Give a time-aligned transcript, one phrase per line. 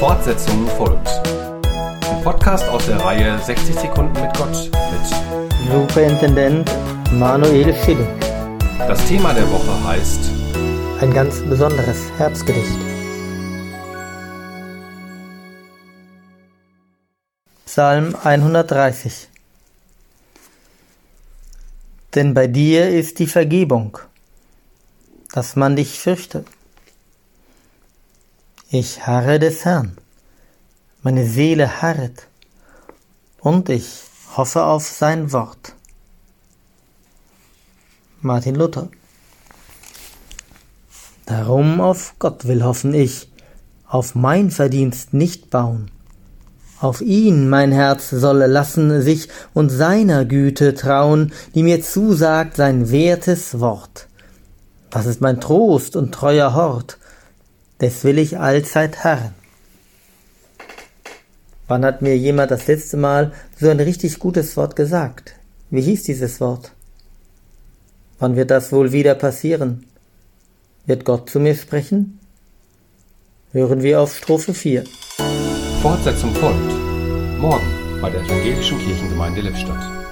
[0.00, 1.08] Fortsetzung folgt.
[1.66, 6.70] Ein Podcast aus der Reihe 60 Sekunden mit Gott mit Superintendent
[7.12, 8.08] Manuel Schilling.
[8.78, 10.20] Das Thema der Woche heißt
[11.02, 12.78] Ein ganz besonderes Herbstgedicht.
[17.66, 19.28] Psalm 130
[22.14, 23.98] Denn bei dir ist die Vergebung,
[25.32, 26.46] dass man dich fürchte.
[28.72, 29.96] Ich harre des Herrn,
[31.02, 32.28] meine Seele harret,
[33.40, 34.02] und ich
[34.36, 35.74] hoffe auf sein Wort.
[38.20, 38.88] Martin Luther
[41.26, 43.32] Darum auf Gott will hoffen ich,
[43.88, 45.90] auf mein Verdienst nicht bauen.
[46.78, 52.92] Auf ihn mein Herz solle lassen sich und seiner Güte trauen, die mir zusagt sein
[52.92, 54.06] wertes Wort.
[54.90, 56.98] Das ist mein Trost und treuer Hort,
[57.80, 59.34] des will ich allzeit harren.
[61.68, 65.34] Wann hat mir jemand das letzte Mal so ein richtig gutes Wort gesagt?
[65.70, 66.72] Wie hieß dieses Wort?
[68.18, 69.86] Wann wird das wohl wieder passieren?
[70.84, 72.18] Wird Gott zu mir sprechen?
[73.52, 74.84] Hören wir auf Strophe 4.
[75.80, 76.72] Fortsetzung folgt.
[77.38, 80.09] Morgen bei der Evangelischen Kirchengemeinde Lippstadt.